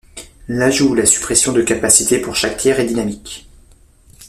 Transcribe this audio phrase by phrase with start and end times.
[0.47, 3.47] L’ajout ou la suppression de capacité pour chaque tiers est dynamique.